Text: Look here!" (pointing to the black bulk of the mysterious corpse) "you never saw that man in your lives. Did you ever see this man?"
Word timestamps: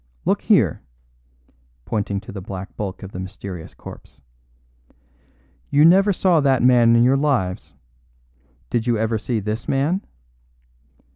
Look 0.25 0.41
here!" 0.41 0.81
(pointing 1.85 2.19
to 2.21 2.31
the 2.31 2.41
black 2.41 2.75
bulk 2.75 3.03
of 3.03 3.11
the 3.11 3.19
mysterious 3.19 3.75
corpse) 3.75 4.19
"you 5.69 5.85
never 5.85 6.11
saw 6.11 6.39
that 6.39 6.63
man 6.63 6.95
in 6.95 7.03
your 7.03 7.17
lives. 7.17 7.75
Did 8.71 8.87
you 8.87 8.97
ever 8.97 9.19
see 9.19 9.39
this 9.39 9.67
man?" 9.69 10.01